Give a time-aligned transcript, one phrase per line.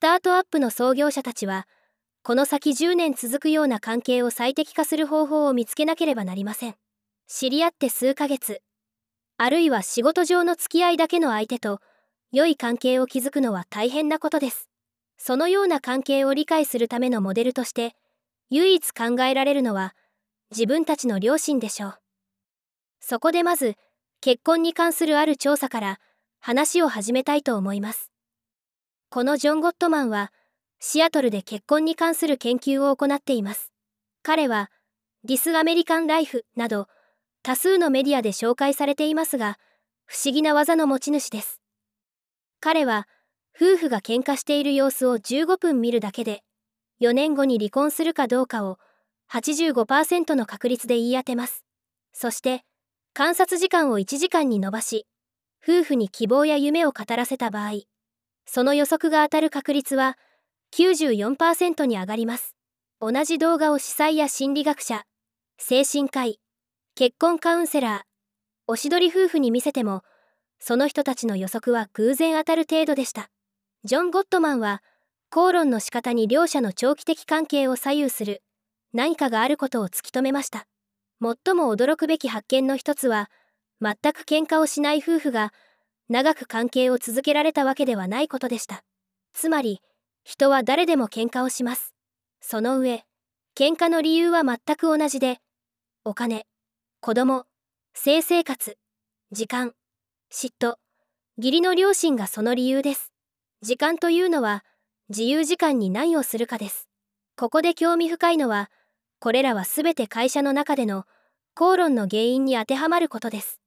[0.00, 1.68] タートアップの創業者たちは
[2.22, 6.74] この先10年続くような関係を最適化する方法を見つけなければなりません。
[7.28, 8.62] 知り合って数ヶ月
[9.36, 11.80] あるいは仕事上の付き合いだけの相手と
[12.32, 14.70] 良い関係を築くのは大変なことです。
[15.18, 17.94] そのような関係を理解するためのモデルとして
[18.48, 19.94] 唯一考えられるのは
[20.50, 21.94] 自分たちの両親でしょう。
[23.00, 23.76] そこでまず
[24.22, 26.00] 結婚に関するある調査から
[26.40, 28.09] 話を始めたいと思います。
[29.12, 30.30] このジョン・ゴットマンは
[30.78, 33.72] シアトルで結婚に関する研究を行っています。
[34.22, 34.70] 彼は
[35.24, 36.86] ディス・アメリカン・ライフなど
[37.42, 39.58] 多数のメディアで紹介されていますが
[40.06, 41.60] 不思議な技の持ち主です。
[42.60, 43.08] 彼は
[43.52, 46.44] 夫婦が喧嘩している様子を15分見るだけで
[47.00, 48.78] 4年後に離婚するかどうかを
[49.32, 51.64] 85%の確率で言い当てます。
[52.12, 52.62] そして
[53.12, 55.08] 観察時間を1時間に延ばし
[55.60, 57.89] 夫婦に希望や夢を語らせた場合
[58.52, 60.18] その予測が当たる確率は
[60.74, 62.56] 94%に上がります。
[63.00, 65.04] 同じ動画を司祭や心理学者
[65.56, 66.40] 精神科医
[66.96, 68.02] 結婚カウンセラー
[68.66, 70.02] おしどり夫婦に見せても
[70.58, 73.30] その人たちの予測は偶然当たる程度でした。
[73.84, 74.82] ジョン・ゴットマンは
[75.30, 78.42] 口論の仕方に両者の長期的関係を左右する
[78.92, 80.66] 何かがあることを突き止めました。
[81.22, 83.30] 最も驚くべき発見の一つは
[83.80, 85.52] 全く喧嘩をしない夫婦が
[86.10, 88.82] 長く関係を続けられたわけではないことでした。
[89.32, 89.80] つまり
[90.24, 91.94] 人は誰でも喧嘩をします。
[92.40, 93.04] その上
[93.56, 95.38] 喧嘩の理由は全く同じで
[96.04, 96.46] お金
[97.00, 97.44] 子供
[97.94, 98.76] 性生活
[99.30, 99.72] 時間
[100.32, 100.74] 嫉妬
[101.36, 103.12] 義理の両親がその理由です。
[103.62, 104.64] 時間というのは
[105.10, 106.88] 自由時間に何をするかです。
[107.36, 108.68] ここで興味深いのは
[109.20, 111.04] これらは全て会社の中での
[111.54, 113.60] 口論の原因に当てはまることです。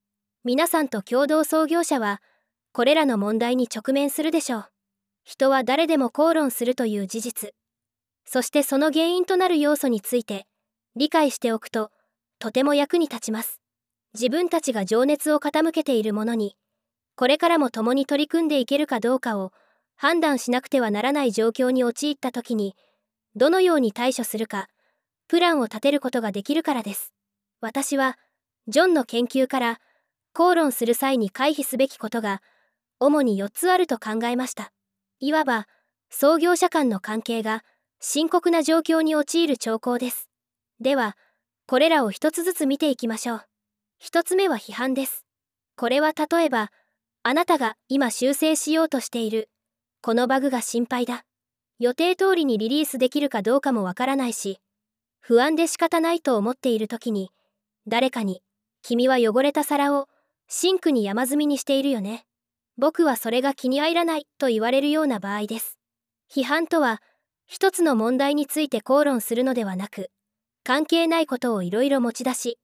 [0.44, 2.20] 皆さんと共同創業者は
[2.74, 4.66] これらの問題に直面するでしょう。
[5.22, 7.50] 人は誰でも口論するという事実。
[8.26, 10.48] そしてその原因となる要素について
[10.96, 11.92] 理解しておくと
[12.40, 13.60] とても役に立ちます。
[14.12, 16.56] 自分たちが情熱を傾けているものに
[17.14, 19.52] これからも共に取り組んでいけるかどうかを
[19.94, 22.74] 判断しなくてはならない状況に陥った時に
[23.36, 24.66] どのように対処するか
[25.28, 27.12] プランを立てることができるからです。
[27.60, 28.18] 私は
[28.66, 29.80] ジョンの研究から
[30.32, 32.42] 口論する際に回避すべきことが
[33.00, 34.72] 主に4つあると考えました
[35.20, 35.66] いわば
[36.10, 37.64] 創業者間の関係が
[38.00, 40.28] 深刻な状況に陥る兆候です
[40.80, 41.16] では
[41.66, 43.42] これらを一つずつ見ていきましょう。
[43.98, 45.24] 一つ目は批判です。
[45.76, 46.70] これは例えば、
[47.22, 49.48] あなたが今修正しようとしている、
[50.02, 51.24] このバグが心配だ。
[51.78, 54.58] 予定通りにリリースできるかどうかもわからないし、
[55.20, 57.30] 不安で仕方ないと思っている時に、
[57.86, 58.42] 誰かに、
[58.82, 60.06] 君は汚れた皿を
[60.48, 62.26] シンクに山積みにしているよね。
[62.76, 65.78] 僕はそれが気に入らないと言われるような場合です。
[66.30, 67.00] 批判とは、
[67.46, 70.10] 一つの問題について口論するのではなく、
[70.64, 72.58] 関係ないことをいろいろ持ち出し、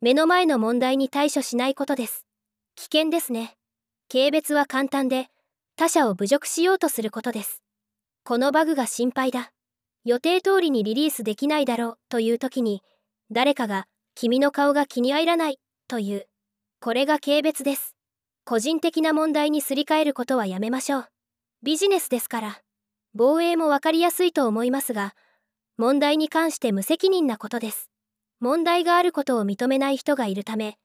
[0.00, 2.26] 目の前の問題に対処しないことです。
[2.74, 3.56] 危険ですね。
[4.10, 5.28] 軽蔑は簡単で、
[5.76, 7.62] 他者を侮辱しようとすることです。
[8.24, 9.50] このバグが心配だ。
[10.04, 12.82] 予定通りにリリースできないだろうという時に、
[13.30, 16.26] 誰かが、君の顔が気に入らない、という。
[16.80, 17.94] これが軽蔑です。
[18.46, 21.08] 個人的な問題にすり替えることはやめましょう。
[21.62, 22.60] ビジネスですから。
[23.14, 25.14] 防衛もわかりやすいと思いますが、
[25.78, 27.88] 問題に関して無責任なことです。
[28.40, 30.76] 問題があることを認めない人がいるため、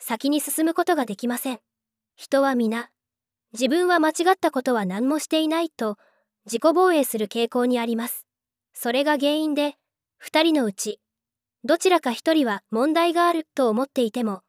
[0.00, 1.60] 先に進むことができません。
[2.16, 2.90] 人は皆、
[3.52, 5.96] 自分は間違ったことは何もしていないと
[6.46, 8.26] 自己防衛する傾向にあります。
[8.72, 9.76] それが原因で、
[10.20, 10.98] 2人のうち、
[11.62, 14.42] どちらか1人は問題があると思っていても、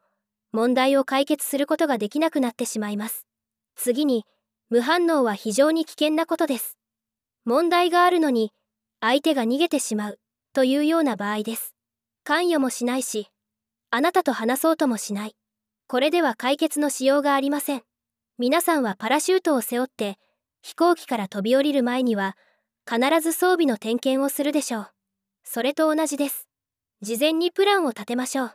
[0.52, 3.26] 問題を解決することができなくなってしまいます。
[3.74, 4.24] 次に、
[4.70, 6.76] 無反応は非常に危険なことです。
[7.44, 8.52] 問題があるのに、
[9.00, 10.18] 相手が逃げてしまう
[10.52, 11.74] というような場合です。
[12.24, 13.28] 関与もしないし、
[13.90, 15.36] あなたと話そうともしない。
[15.86, 17.82] これでは解決のしようがありません。
[18.38, 20.18] 皆さんはパラシュートを背負って
[20.60, 22.36] 飛行機から飛び降りる前には
[22.84, 24.90] 必ず装備の点検をするでしょう。
[25.44, 26.48] それと同じです。
[27.02, 28.52] 事前にプランを立てましょう。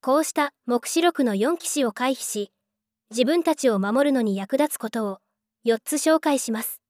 [0.00, 2.52] こうした目視録の4騎士を回避し、
[3.10, 5.18] 自分たちを守るのに役立つことを
[5.64, 6.80] 4つ紹介します。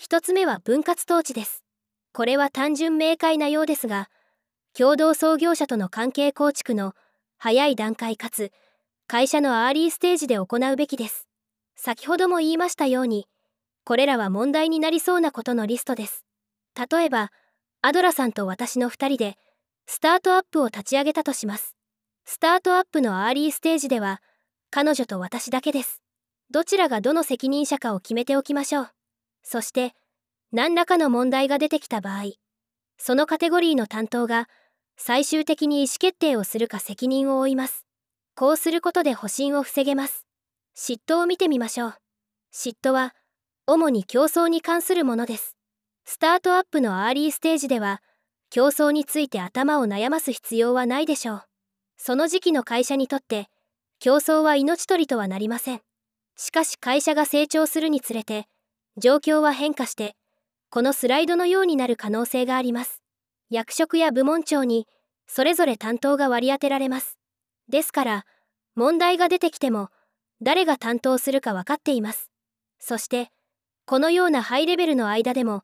[0.00, 1.64] 1つ目は分割統治です。
[2.14, 4.08] これは単純明快なようですが
[4.72, 6.94] 共同創業者との関係構築の
[7.38, 8.52] 早い段階かつ
[9.08, 11.26] 会社のアーリーステージで行うべきです
[11.74, 13.26] 先ほども言いましたように
[13.84, 16.24] これらは問題になりそうなことのリストです
[16.90, 17.32] 例えば
[17.82, 19.36] アドラさんと私の2人で
[19.86, 21.73] スタートアップを立ち上げたとします
[22.24, 24.22] スタートアップのアーリーステージでは
[24.70, 26.02] 彼女と私だけです。
[26.50, 28.90] どちらがどの責任者かを決めておきましょう。
[29.42, 29.94] そして
[30.52, 32.32] 何らかの問題が出てきた場合
[32.96, 34.48] そのカテゴリーの担当が
[34.96, 37.84] 最終的に意思決定をするか責任を負います。
[38.36, 40.24] こうすることで保身を防げます。
[40.76, 41.94] 嫉妬を見てみましょう。
[42.52, 43.14] 嫉妬は
[43.66, 45.56] 主に競争に関するものです。
[46.04, 48.02] スタートアップのアーリーステージでは
[48.50, 51.42] 競争について頭を悩ます必要はないでしょう。
[51.96, 53.48] その時期の会社にとって
[53.98, 55.80] 競争は命取りとはなりません。
[56.36, 58.46] しかし会社が成長するにつれて
[58.96, 60.16] 状況は変化して
[60.70, 63.00] このスライドのようになる可能性があります。
[63.50, 64.88] 役職や部門長に
[65.26, 67.18] それぞれ担当が割り当てられます。
[67.68, 68.26] ですから
[68.74, 69.90] 問題が出てきても
[70.42, 72.30] 誰が担当するか分かっています。
[72.80, 73.30] そして
[73.86, 75.62] このようなハイレベルの間でも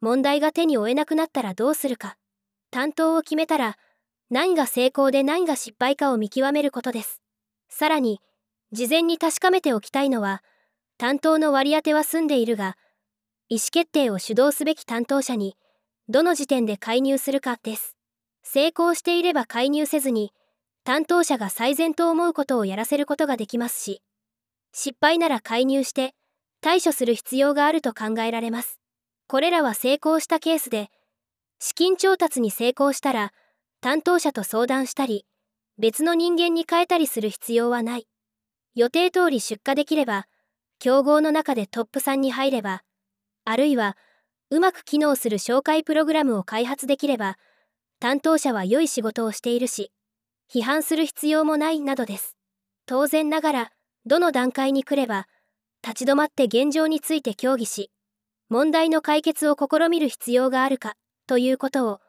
[0.00, 2.16] 問題が手に負えなくなったらどうするか。
[2.70, 3.76] 担当を決めたら
[4.30, 7.20] 何が成功で何が失敗かを見極めることです。
[7.68, 8.20] さらに
[8.70, 10.44] 事前に確かめておきたいのは
[10.98, 12.76] 担当の割り当ては済んでいるが
[13.48, 15.56] 意思決定を主導すべき担当者に
[16.08, 17.96] どの時点で介入するかです。
[18.44, 20.32] 成功していれば介入せずに
[20.84, 24.00] 担当者が最善と思うことをやらせることができますし
[24.72, 26.14] 失敗なら介入して
[26.60, 28.78] 対処する必要があると考えられます。
[29.26, 30.90] これらは成功したケースで
[31.58, 33.32] 資金調達に成功したら
[33.80, 35.26] 担当者と相談したり
[35.78, 38.06] 別の人間に変えたりする必要はない。
[38.74, 40.26] 予定通り出荷できれば
[40.78, 42.82] 競合の中でトップ3に入れば
[43.44, 43.96] あるいは
[44.50, 47.36] うまく機能する紹介プログラムを開発できれば
[47.98, 49.92] 担当者は良い仕事をしているし
[50.52, 52.36] 批判する必要もないなどです。
[52.86, 53.72] 当然ながら
[54.06, 55.26] どの段階に来れば
[55.82, 57.90] 立ち止まって現状について協議し
[58.48, 60.94] 問題の解決を試みる必要があるか
[61.26, 62.00] ということを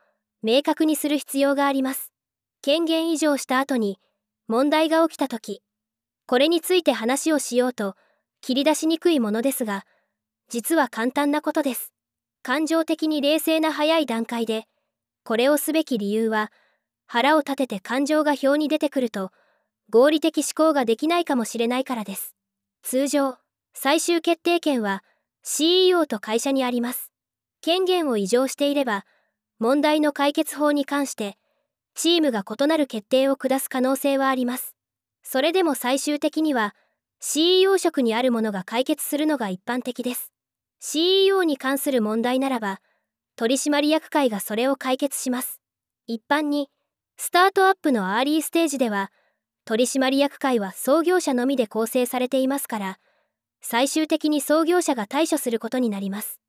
[0.43, 2.11] 明確にする必要があります。
[2.61, 3.99] 権限移譲した後に
[4.47, 5.63] 問題が起きた時
[6.27, 7.95] これについて話をしようと
[8.41, 9.85] 切り出しにくいものですが
[10.47, 11.91] 実は簡単なことです。
[12.43, 14.65] 感情的に冷静な早い段階で
[15.23, 16.51] これをすべき理由は
[17.07, 19.31] 腹を立てて感情が表に出てくると
[19.89, 22.35] 合理的思考ができないかもしれないからです。
[22.83, 23.37] 通常
[23.73, 25.03] 最終決定権は
[25.43, 27.11] CEO と会社にあります。
[27.61, 29.05] 権限を異常していれば
[29.61, 31.37] 問題の解決法に関して
[31.93, 34.75] チームが異なる決定を下す可能性はあります。
[35.21, 36.73] それでも最終的には
[37.19, 40.31] CEO 職にあるものが解決するのが一般的です。
[40.79, 42.81] CEO に関する問題ならば
[43.35, 45.61] 取締役会がそれを解決します。
[46.07, 46.71] 一般に
[47.17, 49.11] スタートアップのアーリーステージでは
[49.65, 52.99] 取締役会は創業者のみで構成されていますから
[53.61, 56.39] 最終的に創業者が対処することになります。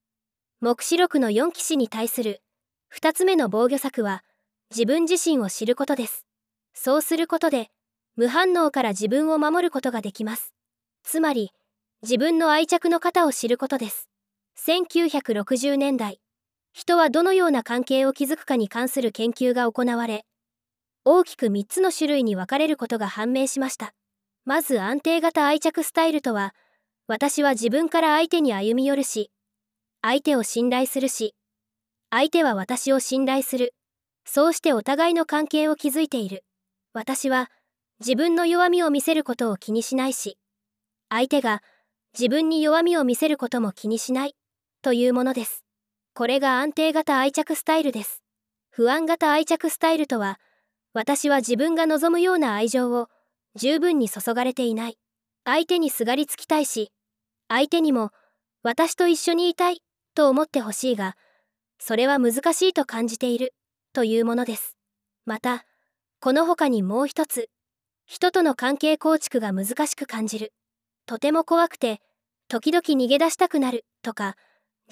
[0.62, 2.40] 黙示録の4騎士に対する
[2.94, 4.22] 2つ目の防御策は
[4.70, 6.26] 自分自身を知ることです。
[6.74, 7.70] そうすることで
[8.16, 10.52] 無反応から自分を守ることができます。
[11.02, 11.52] つまり
[12.02, 14.10] 自分の愛着の型を知ることです。
[14.58, 16.20] 1960年代
[16.72, 20.26] 人はどのような関係を築くかに関する研究が行われ
[21.04, 23.94] 大きく3つの種類に分かれることが判明しました。
[24.44, 26.54] まず安定型愛着スタイルとは
[27.06, 29.30] 私は自分から相手に歩み寄るし
[30.02, 31.34] 相手を信頼するし
[32.12, 33.74] 相手は私を信頼する
[34.24, 36.44] そうしてお互いの関係を築いている
[36.92, 37.50] 私は
[37.98, 40.38] 自分の弱みを見せることを気にしないし
[41.08, 41.62] 相手が
[42.18, 44.36] 自分に弱みを見せることも気にしない
[44.82, 45.64] というものです。
[46.14, 48.22] これが安定型愛着スタイルです。
[48.70, 50.38] 不安型愛着スタイルとは、
[50.92, 53.08] 私は自分が望むような愛情を
[53.54, 54.98] 十分に注がれていない。
[55.44, 56.92] 相手にすがりつきたいし、
[57.48, 58.10] 相手にも
[58.62, 59.82] 私と一緒にいたい
[60.14, 61.16] と思ってほしいが、
[61.84, 63.54] それは難しいと感じている
[63.92, 64.76] というものです。
[65.26, 65.64] また、
[66.20, 67.48] この他にもう一つ、
[68.06, 70.52] 人との関係構築が難しく感じる。
[71.06, 72.00] とても怖くて、
[72.46, 74.36] 時々逃げ出したくなるとか、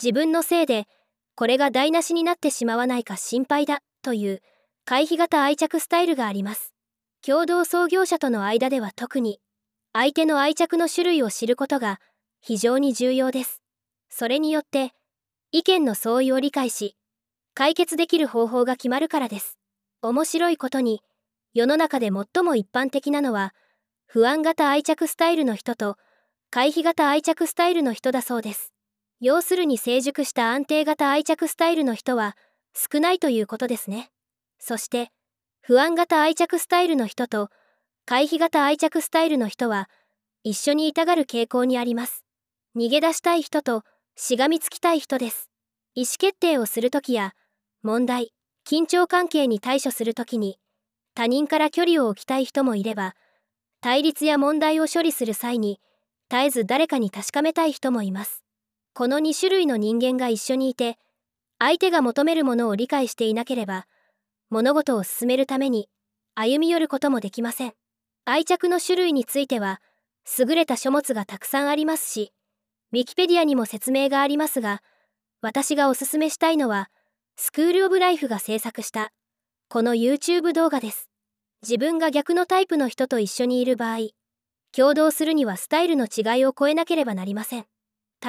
[0.03, 0.87] 自分のせいで
[1.35, 4.43] これが台無しになってしまわないか心配だという
[4.85, 6.75] 回避型愛着スタイルがあります
[7.23, 9.41] 共同創業者との間では特に
[9.93, 12.01] 相手の愛着の種類を知ることが
[12.41, 13.61] 非常に重要です
[14.09, 14.93] それによって
[15.53, 16.97] 意見の相違を理解し
[17.55, 19.59] 解決できる方法が決まるからです
[20.03, 21.03] 面白いことに
[21.55, 23.55] 世の中で最も一般的なのは
[24.07, 25.97] 不安型愛着スタイルの人と
[26.51, 28.73] 回避型愛着スタイルの人だそうです
[29.21, 32.37] 要するに成熟した安定型愛着スタイルの人は
[32.75, 34.11] 少ないということですね。
[34.59, 35.11] そして、
[35.61, 37.51] 不安型愛着スタイルの人と
[38.07, 39.91] 回避型愛着スタイルの人は
[40.43, 42.25] 一緒にいたがる傾向にあります。
[42.75, 43.85] 逃げ出したい人と
[44.17, 45.51] しがみつきたい人です。
[45.95, 47.35] 意思決定をするときや
[47.83, 48.33] 問題、
[48.67, 50.59] 緊張関係に対処するときに
[51.15, 53.17] 他人から距離を置きたい人もいれば
[53.81, 55.81] 対立や問題を処理する際に
[56.31, 58.45] 絶えず誰かに確かめたい人もいます。
[58.95, 60.97] この2種類の人間が一緒にいて、
[61.59, 63.87] 相手が求めるものを理解していなければ、
[64.49, 65.89] 物事を進めるために
[66.37, 67.73] 歩み寄ることもできません。
[68.25, 69.81] 愛着の種類については、
[70.39, 72.33] 優れた書物がたくさんありますし、
[72.93, 74.83] ウィキペディアにも説明がありますが、
[75.41, 76.91] 私がおすすめしたいのは、
[77.37, 79.13] スクールオブライフが制作した、
[79.69, 81.09] この YouTube 動画です。
[81.63, 84.09] 自分が逆のタイプの人と一緒にいる場合、
[84.73, 87.67] 共同するにはスタイルの違いを超えなければなりません。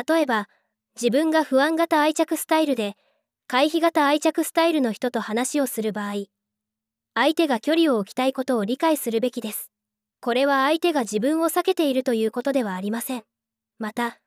[0.07, 0.47] 例えば、
[0.95, 2.95] 自分が不安型愛着スタイルで、
[3.47, 6.25] 回避型愛着スタイルの人と話をする場合、
[7.13, 9.71] 相手が距離を置きたいことを理解するべきです。
[10.21, 13.23] これは相手が自分を避けているということではありません。
[13.79, 14.20] また、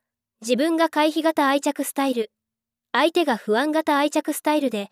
[0.47, 2.29] 自分が回避型愛着スタイル、
[2.91, 4.91] 相手が不安型愛着スタイルで、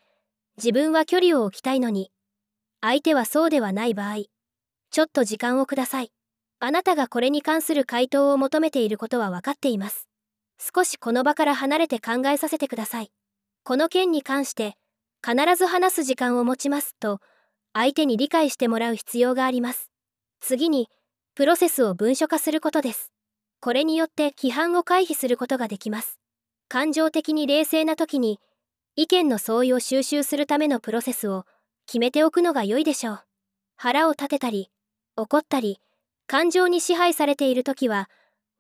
[0.57, 2.09] 自分は距離を置きたいのに、
[2.81, 4.23] 相手はそうではない場合、
[4.89, 6.11] ちょっと時間をください。
[6.59, 10.07] あなたがこれに関する回答を求めていることは分かっています。
[10.57, 13.11] 少しこの場から離れて考えさせてください。
[13.63, 14.73] この件に関して、
[15.23, 17.19] 必ず話す時間を持ちますと、
[17.73, 19.91] 相手に理解してもらう必要があります。
[20.39, 20.89] 次に、
[21.35, 23.12] プロセスを文書化することです。
[23.63, 26.19] これによって批判を回避することができます。
[26.67, 28.41] 感情的に冷静な時に、
[28.97, 31.45] 意見の相違を収集するためのプロセスを
[31.85, 33.23] 決めておくのが良いでしょう。
[33.77, 34.69] 腹を立てたり、
[35.15, 35.79] 怒ったり、
[36.27, 38.09] 感情に支配されている時は、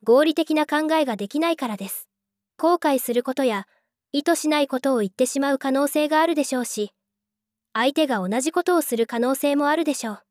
[0.05, 2.07] 合理的な考えができないからです。
[2.57, 3.67] 後悔することや、
[4.13, 6.93] 意図しないことを言ってしまう可能性があるでしょうし、
[7.73, 10.23] 相手が同じことをする可能性もあるでしょう。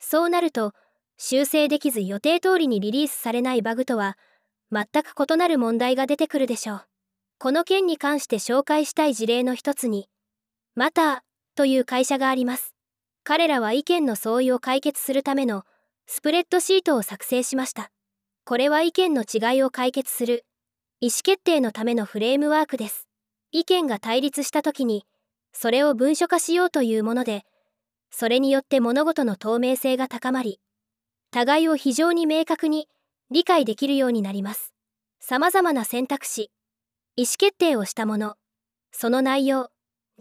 [0.00, 0.74] そうなると、
[1.18, 4.16] 修正できず予定通りにリリースされないバグとは、
[4.72, 6.84] 全く異なる問題が出てくるでしょう。
[7.38, 10.08] この件に関して紹介したい事例の一つに、
[10.74, 11.18] マター
[11.54, 12.74] という会社があります。
[13.24, 15.64] 彼らは意見の相違を解決するための
[16.06, 17.90] スプレッドシートを作成しました。
[18.44, 20.46] これは意見の違いを解決する
[21.00, 23.06] 意思決定のためのフレームワークです。
[23.52, 25.04] 意見が対立した時に、
[25.52, 27.44] それを文書化しようというもので、
[28.10, 30.60] それによって物事の透明性が高まり、
[31.30, 32.88] 互いを非常に明確に
[33.30, 34.72] 理解できるようになります。
[35.20, 36.50] 様々な選択肢、
[37.16, 38.36] 意思決定をしたもの、
[38.92, 39.68] その内容、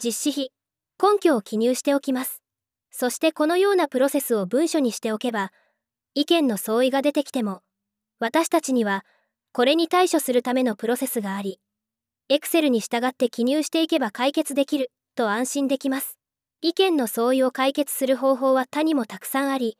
[0.03, 0.51] 実施費、
[1.01, 2.41] 根拠を記入しておきます。
[2.91, 5.51] そしてこのようなプロセスを文書にしておけば、
[6.15, 7.61] 意見の相違が出てきても、
[8.19, 9.05] 私たちには
[9.53, 11.59] これに対処するためのプロセスがあり、
[12.29, 16.17] Excel に従って記入していけば解決できると安心できます。
[16.61, 19.77] 意見の相違を解決する方法は他にもたくさんあり、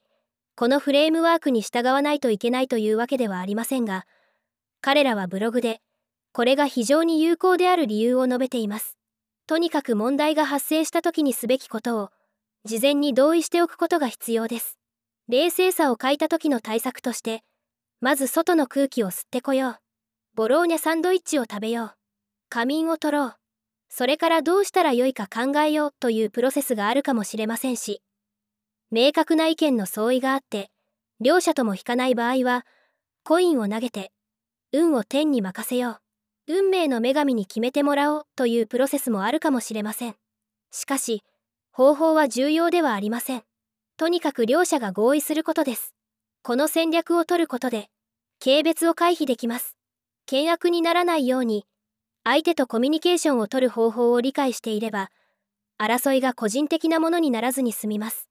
[0.60, 4.08] このフレームワークに従わないといけないというわけではありませんが、
[4.82, 5.82] 彼らはブログで、
[6.32, 8.98] これが非常に有効である理由を述べています。
[9.46, 12.10] とにかく問題が発生した時にすべきことを、
[12.66, 14.80] 事前に同意しておくことが必要です。
[15.28, 17.44] 冷静さを欠いた時の対策として、
[18.02, 19.78] まず外の空気を吸ってこよう。
[20.34, 21.92] ボローニャサンドイッチを食べよう。
[22.50, 23.36] 仮眠を取ろう。
[23.90, 28.02] それからどうしたらよいか考えようというプロセスがあるかもしれませんし、
[28.92, 30.72] 明確な意見の相違があって、
[31.20, 32.66] 両者とも引かない場合は、
[33.24, 34.12] コインを投げて、
[34.72, 36.00] 運を天に任せよ
[36.48, 36.54] う。
[36.54, 40.16] 運命の女神に決めてもらおうというプロセスもあるかもしれません。
[40.72, 41.24] しかし、
[41.72, 43.44] 方法は重要ではありません。
[43.98, 45.94] とにかく両者が合意することです。
[46.42, 47.90] この戦略を取ることで、
[48.42, 49.76] 軽蔑を回避できます。
[50.30, 51.66] 険悪にならないように、
[52.24, 55.12] 相手とコミュニケーションをとる方法を理解していれば、
[55.78, 58.30] 争いが個人的なものにならずに済みます。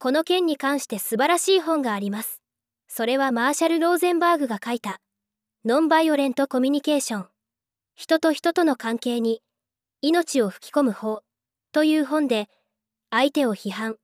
[0.00, 2.40] この件に関して素晴らしい本があります。
[2.86, 5.00] それはマーシャル・ローゼンバーグが書いた、
[5.64, 7.26] ノンバイオレントコミュニケーション。
[7.96, 9.42] 人と人との関係に、
[10.00, 11.22] 命を吹き込む法、
[11.72, 12.48] という本で、
[13.10, 13.96] 相手を批判、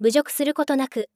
[0.00, 1.08] 侮辱することなく、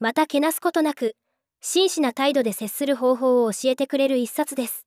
[0.00, 1.14] またけなすことなく、
[1.60, 4.84] 真摯な態度で接する方法を教えてくれる一冊です。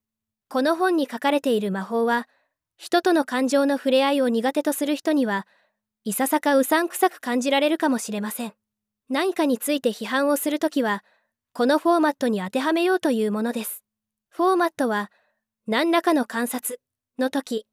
[0.50, 2.28] この本に書かれている魔法は、
[2.76, 5.46] 人との感情の触れ合いを苦手とする人には、
[6.04, 8.52] いささかうさんくさく感じられるかもしれません。
[9.10, 11.02] 何かについて批判をするときは、
[11.52, 13.82] このフォーマットに当てはめようというものです。
[14.28, 15.10] フォーマットは、
[15.66, 16.80] 何らかの観察
[17.18, 17.66] の時、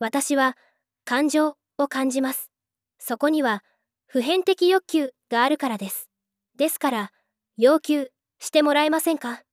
[0.00, 0.56] 私は
[1.04, 2.50] 感情を感じます。
[2.98, 3.62] そこには、
[4.06, 6.10] 普遍的欲求があるからです。
[6.58, 7.12] ですから、
[7.56, 8.10] 要求
[8.40, 9.44] してもらえませんか？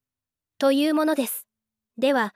[0.58, 1.46] というものです。
[2.00, 2.34] では、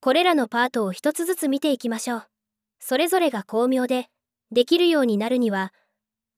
[0.00, 2.26] これらのパートを一つずつ見ていきましょう。
[2.78, 4.06] それぞれが巧妙で、
[4.52, 5.72] できるようになるには、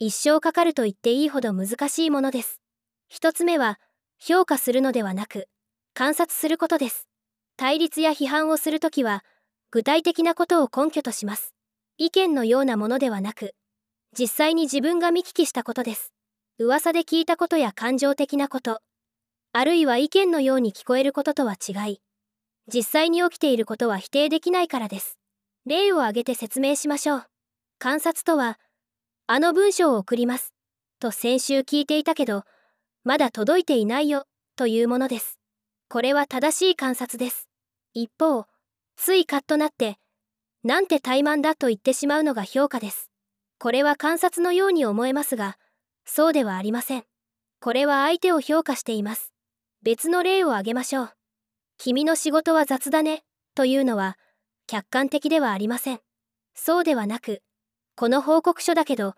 [0.00, 2.61] 一生かかると言っていいほど難しいものです。
[3.09, 3.81] 一つ目は、
[4.19, 5.49] 評価するのではなく、
[5.93, 7.09] 観察することです。
[7.57, 9.25] 対立や批判をするときは、
[9.73, 11.52] 具体的なことを根拠とします。
[11.97, 13.55] 意見のようなものではなく、
[14.17, 16.12] 実際に自分が見聞きしたことです。
[16.59, 18.81] 噂で聞いたことや感情的なこと、
[19.52, 22.00] あるいは意見のように聞こえることとは違い、
[22.73, 25.19] 実際に起きていることは否定できないからです。
[25.67, 27.25] 例を挙げて説明しましょう。
[27.81, 28.61] 観察とは、
[29.30, 30.54] あの文章を送ります。
[31.00, 32.44] と先週聞いていたけど、
[33.04, 34.25] まだ届いていないよ、
[34.56, 35.38] というものです。
[35.90, 37.47] これは正しい観察です。
[37.92, 38.47] 一方、
[38.97, 39.99] ついカッとなって、
[40.64, 43.11] なんて怠慢だと言ってしまうのが評価です。
[43.58, 45.58] これは観察のように思えますが、
[46.06, 47.04] そうではありません。
[47.61, 49.35] これは相手を評価しています。
[49.82, 51.11] 別の例を挙げましょう。
[51.76, 54.16] 君の仕事は雑だね、というのは、
[54.66, 56.00] 客観的ではありません。
[56.54, 57.42] そうではなく、
[57.99, 59.14] この報告書だけど、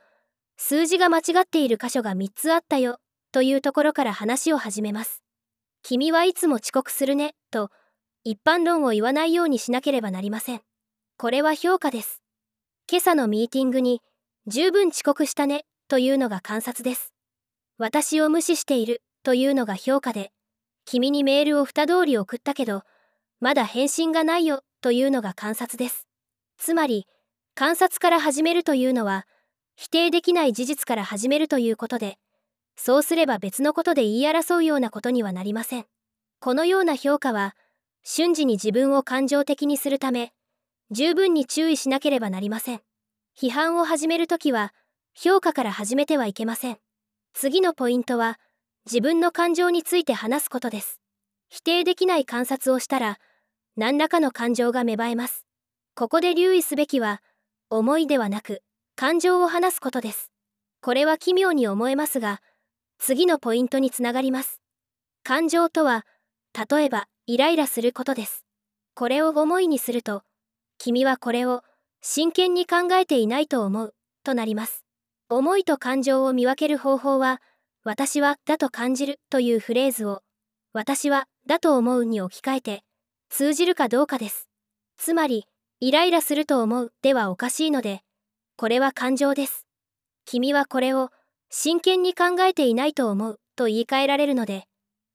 [0.56, 2.96] 数字が間違っている箇所が3つあったよ、
[3.30, 5.22] というところから話を始めます。
[5.82, 7.68] 君はいつも遅刻するね、と、
[8.24, 10.62] 一般論を言わないようにしなければなりません。
[11.18, 12.22] これは評価です。
[12.90, 14.00] 今朝のミーティングに、
[14.46, 17.12] 十分遅刻したね、というのが観察です。
[17.76, 20.32] 私を無視している、というのが評価で、
[20.86, 22.84] 君にメールを二通り送ったけど、
[23.40, 26.06] まだ返信がないよ、というのが観察です。
[26.56, 27.06] つまり、
[27.60, 29.26] 観察から始めるというのは、
[29.76, 32.16] 否定できない事実から始めるということで、
[32.74, 35.84] そうすれば別のことで言い争うようなことにはなりません。
[36.38, 37.54] このような評価は、
[38.02, 40.32] 瞬時に自分を感情的にするため、
[40.90, 42.80] 十分に注意しなければなりません。
[43.38, 44.72] 批判を始めるときは、
[45.12, 46.78] 評価から始めてはいけません。
[47.34, 48.40] 次のポイントは、
[48.86, 50.98] 自分の感情について話すことです。
[51.50, 53.18] 否定できない観察をしたら、
[53.76, 55.44] 何らかの感情が芽生えます。
[55.94, 57.20] ここで留意すべきは、
[57.70, 58.62] 思いではなく、
[58.96, 60.30] 感情を話すことです。
[60.82, 62.42] これは奇妙に思えますが、
[62.98, 64.60] 次のポイントにつながります。
[65.22, 66.04] 感情とは、
[66.68, 68.44] 例えば、イライラすることです。
[68.94, 70.24] これを思いにすると、
[70.78, 71.62] 君はこれを
[72.00, 74.84] 真剣に考えていないと思う、となります。
[75.28, 77.40] 思いと感情を見分ける方法は、
[77.84, 80.22] 私は、だと感じるというフレーズを、
[80.72, 82.82] 私は、だと思うに置き換えて、
[83.28, 84.48] 通じるかどうかです。
[84.96, 85.46] つまり、
[85.82, 88.02] イライラすると思うではおかしいので、
[88.58, 89.66] これは感情です。
[90.26, 91.08] 君はこれを
[91.48, 94.64] 真剣に考えていないと思うと言い換えられるので、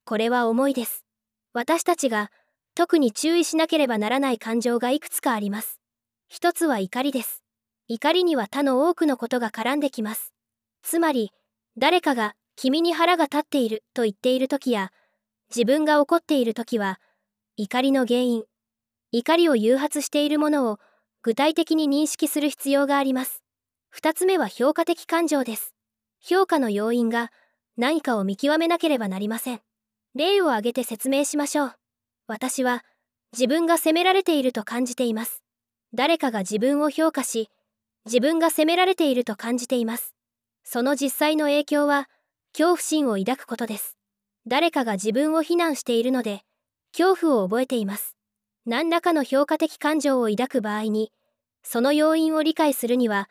[0.06, 1.06] これは思いです。
[1.54, 2.32] 私たちが
[2.74, 5.80] 特に注意しなければならない感情がいくつかあります。
[6.30, 7.44] 一つは怒りです。
[7.88, 10.34] 怒りには他の多くのことが絡んできます。
[10.82, 11.30] つまり、
[11.78, 14.92] 誰かが君に腹が立っていると言っている時や、
[15.56, 17.00] 自分が怒っている時は、
[17.56, 18.46] 怒りの原因、
[19.18, 20.78] 怒りを誘発しているものを
[21.22, 23.44] 具体的に認識する必要があります。
[23.90, 25.74] 二つ目は評価的感情です。
[26.20, 27.32] 評価の要因が
[27.78, 29.62] 何かを見極めなければなりません。
[30.16, 31.74] 例を挙げて説明しましょう。
[32.28, 32.84] 私は
[33.32, 35.42] 自分が責められていると感じています。
[35.94, 37.50] 誰かが自分を評価し、
[38.06, 40.14] 自分が責められていると感じています。
[40.66, 42.10] その実際の影響は
[42.52, 43.96] 恐怖心を抱くことです。
[44.46, 46.42] 誰かが自分を非難しているので、
[46.92, 48.15] 恐怖を覚えています。
[48.66, 51.12] 何らかの評価的感情を抱く場合に、
[51.62, 53.30] その要因を理解するには、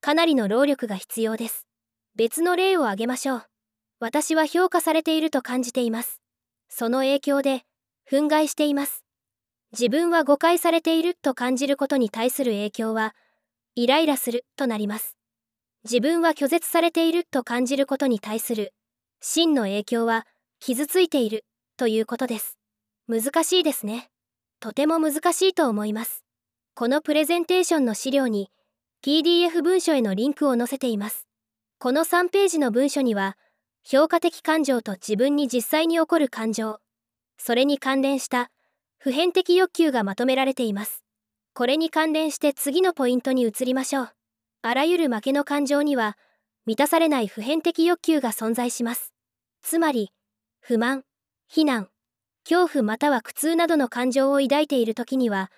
[0.00, 1.68] かなりの労力が必要です。
[2.16, 3.44] 別の例を挙げましょう。
[4.00, 6.20] 私は評価されていると感じています。
[6.68, 7.64] その影響で、
[8.10, 9.04] 憤慨しています。
[9.70, 13.14] 自分は誤解されていると感じることに対する影響は、
[13.76, 15.16] イライラするとなります。
[15.84, 18.74] 自分は拒絶されていると感じることに対する、
[19.20, 20.26] 真の影響は、
[20.58, 21.44] 傷ついている
[21.76, 22.58] ということです。
[23.08, 24.11] 難しいですね。
[24.62, 26.22] とても難しいと思います。
[26.76, 28.48] このプレゼンテーションの資料に
[29.04, 31.26] PDF 文書へのリンクを載せています。
[31.80, 33.36] この3ページの文書には、
[33.82, 36.78] 評価的感情と自分に実際に起こる感情、
[37.38, 38.52] それに関連した
[38.98, 41.02] 普遍的欲求がまとめられています。
[41.54, 44.10] これに関連して次のポイントに移りましょう。
[44.62, 46.16] あらゆる負けの感情には、
[46.66, 49.12] 満たされない普遍的欲求が存在します。
[49.60, 50.12] つまり、
[50.60, 51.02] 不満、
[51.48, 51.88] 非難、
[52.48, 55.50] 恐怖または苦痛などの感情を抱いている時には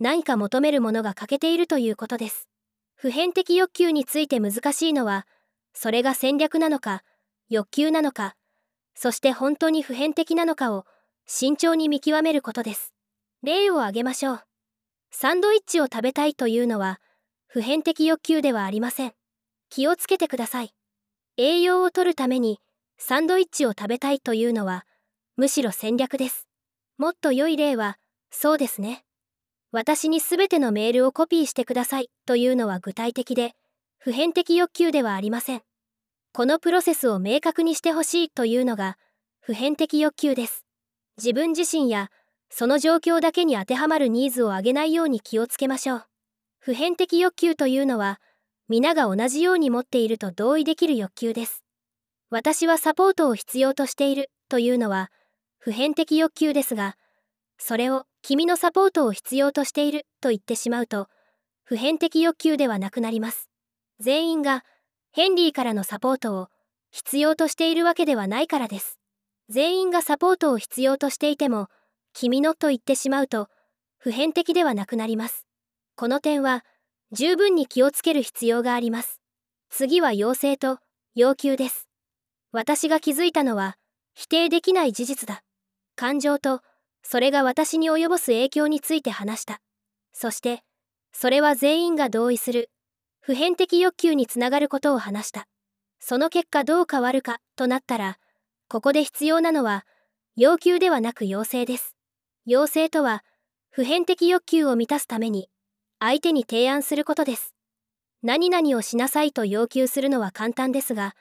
[0.00, 2.48] 何か求めるものが欠けているということです。
[2.94, 5.26] 普遍的欲求について難しいのは
[5.74, 7.02] それが戦略なのか
[7.48, 8.34] 欲求なのか
[8.94, 10.86] そして本当に普遍的なのかを
[11.26, 12.92] 慎重に見極めることです。
[13.42, 14.40] 例を挙げましょう。
[15.10, 17.00] サンドイッチを食べたいというのは
[17.46, 19.12] 普遍的欲求ではありません。
[19.70, 20.74] 気をつけてください。
[21.36, 22.60] 栄養をとるために
[22.98, 24.86] サンドイッチを食べたいというのは
[25.36, 26.46] むしろ戦略です。
[26.96, 27.98] もっと良い例は、
[28.30, 29.04] そうですね。
[29.72, 33.54] 私にすべてのメールをコピーしてくださいというのは具体的で、
[33.98, 35.62] 普遍的欲求ではありません。
[36.32, 38.96] このプロセスを明確にしてほしいというのが、
[39.40, 40.64] 普遍的欲求です。
[41.16, 42.12] 自分自身や、
[42.48, 46.04] その状況だけに当てはまるニーズを上げないように気をつけましょう。
[46.60, 48.20] 普遍的欲求というのは、
[48.68, 51.64] 皆が同じように持っていると同意できる欲求です。
[52.30, 55.10] 私はサポートを必要としているというのは、
[55.64, 56.94] 普遍的欲求ですが、
[57.56, 61.08] それを君のサポートを必要としていると言ってしまうと、
[61.62, 63.48] 普遍的欲求ではなくなります。
[63.98, 64.62] 全員が
[65.12, 66.48] ヘンリーからのサポートを
[66.90, 68.98] 必要としているわけではないからです。
[69.48, 71.68] 全員がサポートを必要としていても、
[72.12, 73.48] 君のと言ってしまうと、
[73.96, 75.46] 普遍的ではなくなります。
[75.96, 76.62] この点は、
[77.10, 79.18] 十分に気をつける必要があります。
[79.70, 80.80] 次は要請と
[81.14, 81.88] 要求です。
[82.52, 83.78] 私が気づいたのは、
[84.12, 85.42] 否定できない事実だ。
[85.96, 86.60] 感情と、
[87.02, 89.60] それが私に及ぼす影響について話した。
[90.12, 90.62] そして、
[91.12, 92.70] それは全員が同意する、
[93.20, 95.46] 普遍的欲求につながることを話した。
[96.00, 98.18] その結果どう変わるかとなったら、
[98.68, 99.86] ここで必要なのは、
[100.36, 101.94] 要求ではなく要請です。
[102.44, 103.24] 要請とは、
[103.70, 105.48] 普遍的欲求を満たすために、
[106.00, 107.54] 相手に提案することです。
[108.22, 111.14] 何々をしなさいと要求するのは簡単ですが、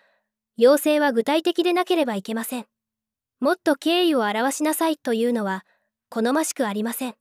[0.58, 2.66] 要請は具体的でなければいけません。
[3.44, 5.66] もっと敬意を表しなさいというのは、
[6.08, 7.16] 好ましくありません。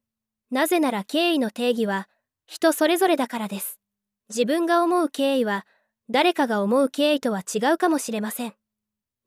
[0.53, 2.09] なぜなら敬意の定義は、
[2.47, 3.81] 人それぞれだからです。
[4.29, 5.67] 自分が思う敬意は、
[6.09, 8.55] 誰かが思う敬意とは違うかもしれません。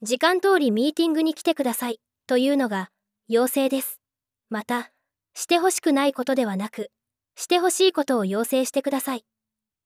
[0.04, 2.92] 時間通りミーティングに来てくださいというのが
[3.28, 4.00] 要請です。
[4.50, 4.94] また、
[5.34, 6.92] してほしくないことではなく、
[7.36, 9.26] してほしいことを要請してください。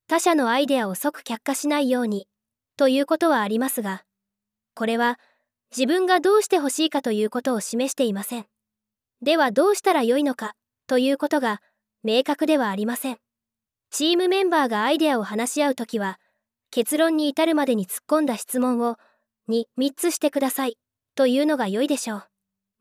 [0.08, 2.28] 他者のアイデアを即却下しないように、
[2.78, 4.04] ということはありますが、
[4.76, 5.20] これは
[5.76, 8.46] 自分がどうしてほしいかということを示していません。
[9.22, 10.56] ではどうしたらよいのか、
[10.88, 11.62] ということが
[12.04, 13.18] 明確ではありません。
[13.92, 16.20] チームメンバーがアイデアを話し合うときは、
[16.72, 18.98] 結論に至るまでに突っ込んだ質問を
[19.48, 20.78] に3つしてください
[21.16, 22.24] というのが良いでしょう。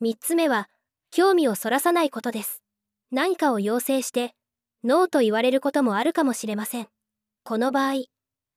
[0.03, 0.69] 3つ目は、
[1.11, 2.63] 興味をそらさないことです。
[3.11, 4.35] 何かを要請して、
[4.85, 6.89] ノーと言われることもあるかもしれません。
[7.43, 8.05] この場合、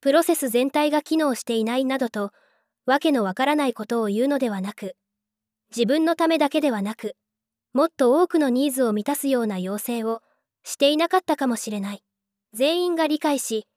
[0.01, 2.31] プロセス全体が機能していないなどと、
[2.85, 4.95] わけのわからないことを言うのではなく、
[5.75, 7.15] 自分のためだけではなく、
[7.73, 10.21] もっと多くのニーズを満たすような要請を
[10.63, 12.03] していなかったかもしれない。
[12.53, 13.67] 全員が理解し、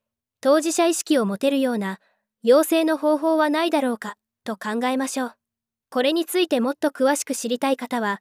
[0.41, 2.01] 当事者意識を持てるような
[2.43, 4.17] 要請の方法はないだろうか。
[4.45, 5.35] と考えましょう。
[5.91, 8.21] これについてもっと詳しく知りたい方は、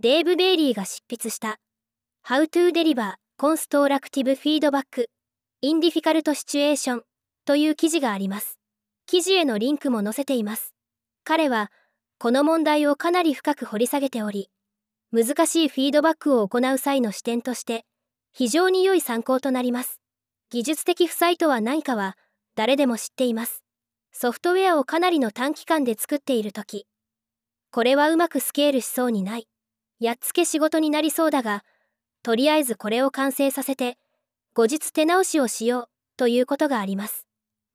[0.00, 1.58] デーブ・ベイリーが執筆した
[2.24, 5.06] How to Deliver Constructive Feedback
[5.60, 7.02] in Difficult Situation
[7.44, 8.57] という記事があります。
[9.08, 10.72] 記事へのリンクも載せています。
[11.24, 11.72] 彼は、
[12.20, 14.50] この問題をかなり深く掘り下げており、
[15.10, 17.84] 難しいフィードバックを行う際の視点として、
[18.32, 19.98] 非常に良い参考となります。
[20.50, 22.16] 技術的負債とは何かは、
[22.54, 23.64] 誰でも知っています。
[24.20, 26.88] ソフトウェアをかなりの短期間で作っている時
[27.70, 29.46] これはうまくスケールしそうにない
[30.00, 31.62] やっつけ仕事になりそうだが
[32.24, 33.96] とりあえずこれを完成させて
[34.54, 37.27] 後日手直しをしようということがあります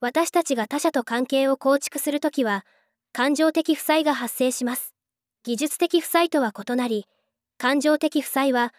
[0.04, 2.66] 私たちが他者と関係を構築するときは
[3.14, 4.94] 感情的負債が発生します。
[5.46, 7.06] 技術的負債とは異なり
[7.58, 8.74] 感情的負債は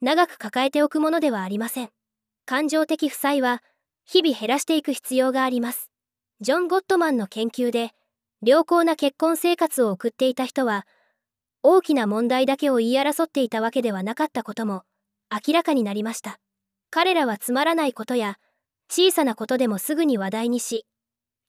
[0.00, 1.90] 長く抱えておくものではありません。
[2.46, 3.62] 感情的負債は
[4.06, 5.90] 日々減らしていく必要があります。
[6.40, 7.90] ジョン・ゴットマンの研究で
[8.40, 10.86] 良好な結婚生活を送っていた人は
[11.62, 14.84] 大きな問題だけを言い争っていたわけではなかったことも
[15.46, 16.38] 明らかになりました。
[16.88, 18.38] 彼らはつまらないことや
[18.90, 20.84] 小さなことでもすぐに話題にし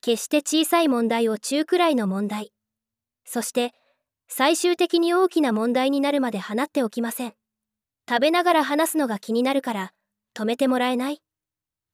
[0.01, 2.51] 決して小さい問題を中くらいの問題
[3.25, 3.73] そして
[4.27, 7.33] 最終的に大きな問題になるまで放っておきません。
[8.09, 9.93] 食べながら話すのが気になるから
[10.33, 11.21] 止めてもらえない？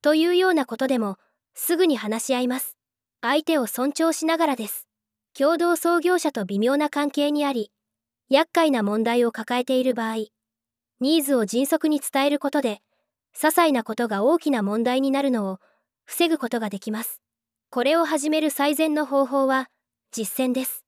[0.02, 1.16] というようなことでも
[1.54, 2.76] すぐに話し合います。
[3.22, 4.86] 相手を尊重しながらです。
[5.36, 7.72] 共同創業者と微妙な関係にあり、
[8.28, 10.26] 厄介な問題を抱えている場合、
[11.00, 12.80] ニーズを迅速に伝えることで、
[13.34, 15.58] 些細なことが大きな問題になるのを
[16.04, 17.20] 防ぐことができます。
[17.70, 19.68] これを始める最善の方法は、
[20.10, 20.84] 実践です。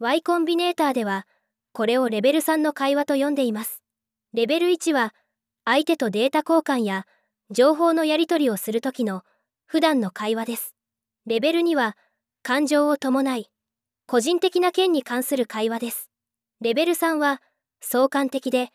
[0.00, 1.26] Y コンビネーターでは、
[1.72, 3.82] これをレベル3の会話と呼んでいます。
[4.32, 5.14] レベル1は、
[5.64, 7.06] 相手とデータ交換や
[7.50, 9.22] 情報のやり取りをするときの
[9.66, 10.74] 普段の会話です。
[11.26, 11.96] レベル2は
[12.42, 13.50] 感情を伴い
[14.06, 16.10] 個人的な件に関する会話です。
[16.60, 17.40] レベル3は
[17.80, 18.70] 相関的で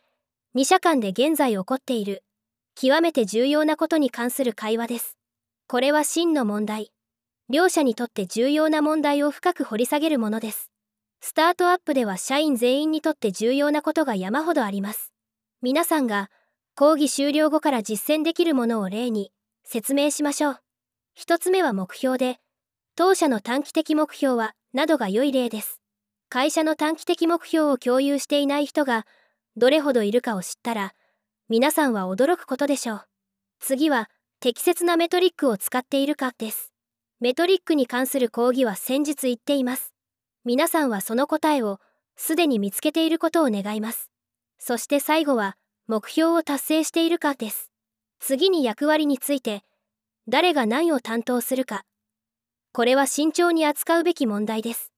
[0.56, 2.24] 二者間で現在起こっている
[2.82, 5.18] 極めて重要なことに関する会話です。
[5.68, 6.94] これは真の問題。
[7.50, 10.72] 両者にとって重要な問題を深く掘り下げるものです。
[11.20, 15.12] スタートアップでは社員全員にとって重要なことが山ほどあります。
[15.62, 16.32] 皆さんが
[16.74, 19.34] 講義終了後から実践できるものを例に
[19.66, 20.60] 説明しましょう。
[21.16, 22.40] 一つ目は目標で、
[22.96, 25.82] 当社の短期的目標は、などが良い例です。
[26.30, 29.06] 会社の短期的目標を共有していない人が、
[29.58, 30.94] どれほどいるかを知ったら、
[31.52, 33.06] 皆さんは驚くことでしょう。
[33.60, 34.08] 次は、
[34.40, 36.72] 適切なメトリックを使っているかです。
[37.20, 39.92] メトリックに関する講義は先日言っています。
[40.46, 41.80] 皆さんはその答えを、
[42.16, 44.12] すでに見つけていることを願います。
[44.60, 45.58] そして最後は、
[45.88, 47.72] 目標を達成しているかです。
[48.20, 49.64] 次に役割について、
[50.28, 51.84] 誰が何を担当するか。
[52.74, 54.92] これは慎重に扱うべき問題です。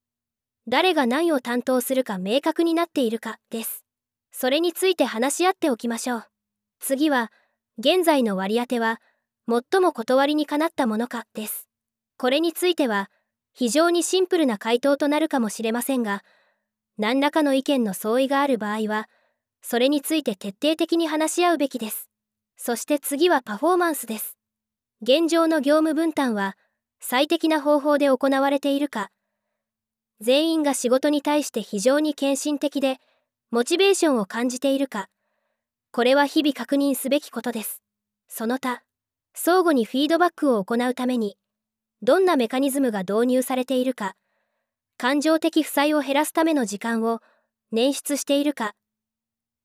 [0.68, 3.86] 誰が何を担当するか明確になっているかです。
[4.34, 6.31] それについて話し合っておきましょう。
[6.82, 7.32] 次は、
[7.78, 9.00] 現在の割り当ては、
[9.48, 11.70] 最も断りにかなったものかです。
[12.18, 13.10] これについては、
[13.54, 16.24] 非常にシンプルな回答となるかもしれませんが、
[16.98, 19.08] 何らかの意見の相違がある場合は、
[19.62, 22.10] それについて徹底的に話し合うべきです。
[22.58, 24.36] そして次はパフォーマンスです。
[25.04, 26.58] 現状の業務分担は、
[27.00, 29.12] 最適な方法で行われているか、
[30.20, 32.98] 全員が仕事に対して非常に献身的で、
[33.52, 35.10] モチベーションを感じているか、
[35.92, 37.82] これは日々確認すべきことです。
[38.30, 38.82] その他、
[39.34, 41.38] 相互にフィードバックを行うために、
[42.02, 44.16] どんなメカニズムが導入されているか、
[44.98, 47.20] 感情的負債を減らすための時間を
[47.74, 48.74] 捻出しているか、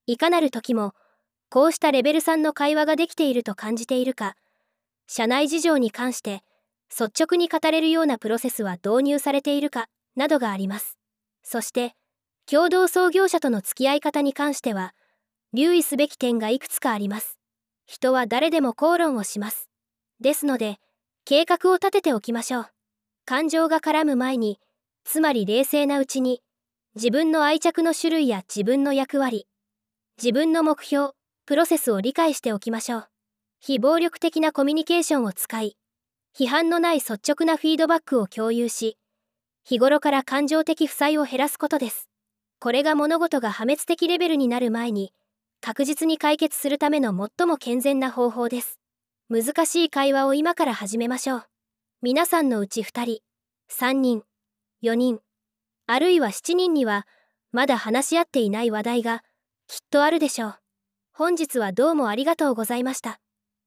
[0.06, 0.94] いかなる時も、
[1.48, 4.34] こうしたレベル3の会話ができていると感じているか、
[5.06, 6.42] 社内事情に関して
[6.90, 9.86] 率直に語れるようなプロセスは導入されているか、
[10.16, 10.98] などがあります。
[11.42, 11.94] そして、
[12.46, 14.94] 共同創業者との付き合い方に関しては、
[15.56, 17.38] 留意すべき点がいくつかあります。
[17.86, 19.70] 人は誰でも口論をします。
[20.20, 20.76] ですので、
[21.24, 22.66] 計画を立てておきましょう。
[23.24, 24.60] 感情が絡む前に、
[25.04, 26.42] つまり冷静なうちに、
[26.94, 29.46] 自分の愛着の種類や自分の役割、
[30.22, 31.12] 自分の目標、
[31.46, 33.08] プロセスを理解しておきましょう。
[33.58, 35.78] 非暴力的なコミュニケーションを使い、
[36.38, 38.98] 批判のない率直なフィードバックを共有し、
[39.64, 42.10] 日頃から感情的負債を減らすことです。
[42.58, 45.14] これが物事が破滅的レベルになる前に、
[45.60, 48.78] 確実に解決するための最も健全な方法です。
[49.28, 51.44] 難しい会話を今から始めましょう。
[52.02, 53.20] 皆さんのうち2人、
[53.70, 54.22] 3人、
[54.82, 55.20] 4人、
[55.86, 57.06] あるいは7人には、
[57.52, 59.24] まだ話し合っていない話題が、
[59.66, 60.54] きっとあるでしょう。
[61.12, 63.18] 本日はどうもありがとうございました。